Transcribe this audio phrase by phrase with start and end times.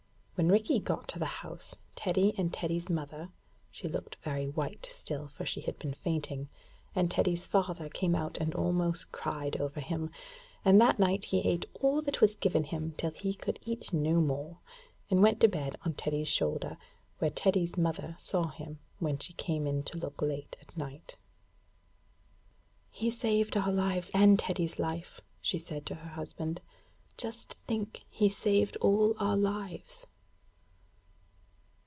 [0.35, 3.29] When Rikki got to the house, Teddy and Teddy's mother
[3.69, 6.49] (she looked very white still, for she had been fainting)
[6.95, 10.09] and Teddy's father came out and almost cried over him;
[10.65, 13.93] and that night he ate all that was given him till he could I eat
[13.93, 14.57] no more,
[15.11, 16.77] and went to bed on Teddy's shoulder,
[17.19, 21.17] where Teddy's mother saw him when she came to look late at night.
[22.89, 26.61] 'He saved our lives and Teddy's life,' she said to her husband.
[27.15, 30.07] 'Just think, he saved all our lives.'